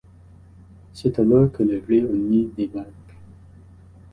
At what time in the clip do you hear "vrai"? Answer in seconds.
1.77-2.01